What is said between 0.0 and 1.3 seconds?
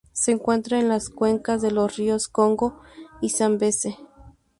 Se encuentran en las